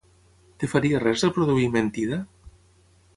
Et 0.53 0.63
faria 0.71 1.01
res 1.03 1.25
reproduir 1.27 1.67
"Mentida"? 1.75 2.19